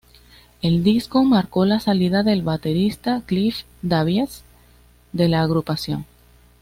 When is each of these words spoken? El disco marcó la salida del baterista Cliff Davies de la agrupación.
El 0.63 0.81
disco 0.83 1.23
marcó 1.23 1.63
la 1.65 1.79
salida 1.79 2.23
del 2.23 2.41
baterista 2.41 3.21
Cliff 3.23 3.65
Davies 3.83 4.41
de 5.13 5.27
la 5.27 5.43
agrupación. 5.43 6.07